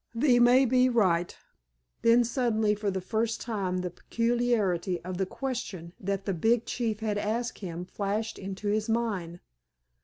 [0.15, 1.37] "Thee may be right."
[2.01, 7.01] Then suddenly for the first time the peculiarity of the question that the big chief
[7.01, 9.41] had asked him flashed into his mind.